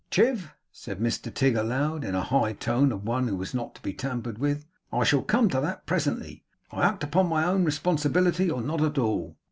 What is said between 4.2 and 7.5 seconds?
with. 'I shall come to that presently. I act upon my